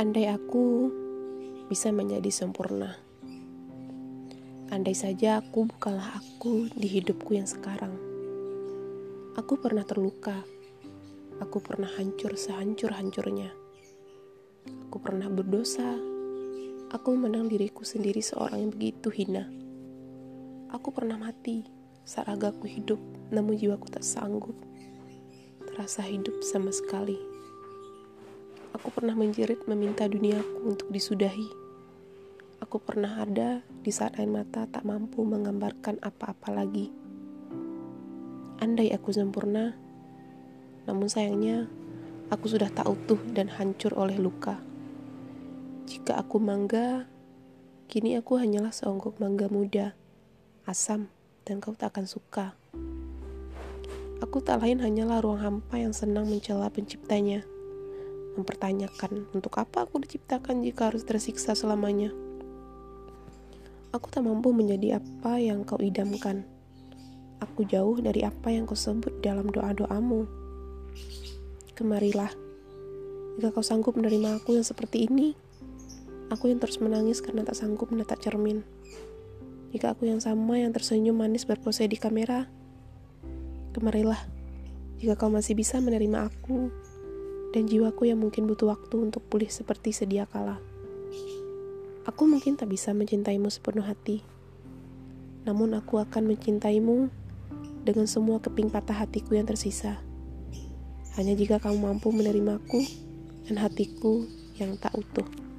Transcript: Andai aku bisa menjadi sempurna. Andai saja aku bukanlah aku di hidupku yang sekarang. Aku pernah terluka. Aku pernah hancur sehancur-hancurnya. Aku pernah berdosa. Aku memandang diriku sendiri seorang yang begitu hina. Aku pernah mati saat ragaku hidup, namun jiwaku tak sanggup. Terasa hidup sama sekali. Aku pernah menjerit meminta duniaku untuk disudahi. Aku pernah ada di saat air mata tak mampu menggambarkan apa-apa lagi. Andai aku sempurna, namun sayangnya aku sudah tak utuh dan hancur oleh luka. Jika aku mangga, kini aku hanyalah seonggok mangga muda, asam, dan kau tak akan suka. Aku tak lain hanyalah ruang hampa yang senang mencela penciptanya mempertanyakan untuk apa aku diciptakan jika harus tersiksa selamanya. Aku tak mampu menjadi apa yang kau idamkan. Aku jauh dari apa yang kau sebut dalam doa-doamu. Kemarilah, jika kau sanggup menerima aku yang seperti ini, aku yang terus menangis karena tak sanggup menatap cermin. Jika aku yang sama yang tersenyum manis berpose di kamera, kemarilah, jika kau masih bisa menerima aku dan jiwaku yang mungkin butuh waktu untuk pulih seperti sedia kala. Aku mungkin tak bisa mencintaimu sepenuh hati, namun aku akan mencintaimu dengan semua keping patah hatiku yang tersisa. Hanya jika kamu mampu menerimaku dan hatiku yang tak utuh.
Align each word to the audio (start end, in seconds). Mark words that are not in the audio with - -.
Andai 0.00 0.32
aku 0.32 0.88
bisa 1.68 1.92
menjadi 1.92 2.32
sempurna. 2.32 2.96
Andai 4.72 4.96
saja 4.96 5.44
aku 5.44 5.68
bukanlah 5.68 6.16
aku 6.16 6.72
di 6.72 6.88
hidupku 6.88 7.36
yang 7.36 7.44
sekarang. 7.44 7.92
Aku 9.36 9.60
pernah 9.60 9.84
terluka. 9.84 10.40
Aku 11.44 11.60
pernah 11.60 11.92
hancur 12.00 12.32
sehancur-hancurnya. 12.32 13.52
Aku 14.88 15.04
pernah 15.04 15.28
berdosa. 15.28 15.92
Aku 16.96 17.12
memandang 17.12 17.52
diriku 17.52 17.84
sendiri 17.84 18.24
seorang 18.24 18.56
yang 18.64 18.72
begitu 18.72 19.12
hina. 19.12 19.52
Aku 20.72 20.96
pernah 20.96 21.20
mati 21.20 21.68
saat 22.08 22.24
ragaku 22.24 22.64
hidup, 22.72 23.04
namun 23.28 23.52
jiwaku 23.52 23.92
tak 23.92 24.08
sanggup. 24.08 24.56
Terasa 25.68 26.00
hidup 26.08 26.40
sama 26.40 26.72
sekali. 26.72 27.29
Aku 28.70 28.94
pernah 28.94 29.18
menjerit 29.18 29.66
meminta 29.66 30.06
duniaku 30.06 30.62
untuk 30.62 30.94
disudahi. 30.94 31.50
Aku 32.62 32.78
pernah 32.78 33.18
ada 33.18 33.66
di 33.82 33.90
saat 33.90 34.14
air 34.14 34.30
mata 34.30 34.62
tak 34.70 34.86
mampu 34.86 35.26
menggambarkan 35.26 35.98
apa-apa 35.98 36.54
lagi. 36.54 36.94
Andai 38.62 38.94
aku 38.94 39.10
sempurna, 39.10 39.74
namun 40.86 41.10
sayangnya 41.10 41.66
aku 42.30 42.46
sudah 42.46 42.70
tak 42.70 42.86
utuh 42.86 43.18
dan 43.34 43.50
hancur 43.50 43.90
oleh 43.98 44.14
luka. 44.14 44.62
Jika 45.90 46.14
aku 46.22 46.38
mangga, 46.38 47.10
kini 47.90 48.14
aku 48.22 48.38
hanyalah 48.38 48.70
seonggok 48.70 49.18
mangga 49.18 49.50
muda, 49.50 49.98
asam, 50.62 51.10
dan 51.42 51.58
kau 51.58 51.74
tak 51.74 51.90
akan 51.90 52.06
suka. 52.06 52.54
Aku 54.22 54.38
tak 54.38 54.62
lain 54.62 54.78
hanyalah 54.78 55.18
ruang 55.18 55.42
hampa 55.42 55.74
yang 55.74 55.90
senang 55.90 56.30
mencela 56.30 56.70
penciptanya 56.70 57.42
mempertanyakan 58.40 59.28
untuk 59.36 59.60
apa 59.60 59.84
aku 59.84 60.00
diciptakan 60.00 60.64
jika 60.64 60.88
harus 60.88 61.04
tersiksa 61.04 61.52
selamanya. 61.52 62.10
Aku 63.90 64.06
tak 64.06 64.22
mampu 64.22 64.54
menjadi 64.54 65.02
apa 65.02 65.42
yang 65.42 65.66
kau 65.66 65.78
idamkan. 65.82 66.46
Aku 67.42 67.66
jauh 67.66 67.98
dari 67.98 68.22
apa 68.22 68.54
yang 68.54 68.64
kau 68.64 68.78
sebut 68.78 69.18
dalam 69.18 69.50
doa-doamu. 69.50 70.28
Kemarilah, 71.74 72.30
jika 73.40 73.50
kau 73.50 73.64
sanggup 73.64 73.96
menerima 73.96 74.38
aku 74.38 74.54
yang 74.54 74.66
seperti 74.66 75.08
ini, 75.08 75.34
aku 76.30 76.52
yang 76.52 76.62
terus 76.62 76.78
menangis 76.78 77.18
karena 77.18 77.42
tak 77.42 77.58
sanggup 77.58 77.90
menatap 77.90 78.22
cermin. 78.22 78.62
Jika 79.74 79.94
aku 79.96 80.06
yang 80.06 80.22
sama 80.22 80.60
yang 80.60 80.70
tersenyum 80.70 81.18
manis 81.18 81.46
berpose 81.46 81.86
di 81.86 81.98
kamera, 81.98 82.46
kemarilah, 83.74 84.20
jika 85.00 85.16
kau 85.16 85.32
masih 85.32 85.56
bisa 85.56 85.80
menerima 85.80 86.28
aku 86.28 86.68
dan 87.50 87.66
jiwaku 87.66 88.10
yang 88.10 88.22
mungkin 88.22 88.46
butuh 88.46 88.70
waktu 88.70 88.96
untuk 89.10 89.26
pulih 89.26 89.50
seperti 89.50 89.90
sedia 89.90 90.26
kala. 90.26 90.62
Aku 92.06 92.24
mungkin 92.26 92.56
tak 92.56 92.70
bisa 92.70 92.94
mencintaimu 92.96 93.50
sepenuh 93.52 93.84
hati, 93.84 94.24
namun 95.44 95.74
aku 95.76 95.98
akan 96.00 96.34
mencintaimu 96.34 97.10
dengan 97.84 98.06
semua 98.06 98.38
keping 98.38 98.70
patah 98.70 99.04
hatiku 99.04 99.36
yang 99.36 99.48
tersisa. 99.48 99.98
Hanya 101.18 101.34
jika 101.34 101.58
kamu 101.58 101.90
mampu 101.90 102.14
menerimaku 102.14 102.86
dan 103.48 103.58
hatiku 103.58 104.24
yang 104.56 104.78
tak 104.78 104.94
utuh. 104.94 105.49